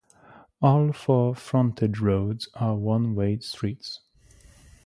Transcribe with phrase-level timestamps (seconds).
[0.63, 3.99] All four frontage roads are one-way streets.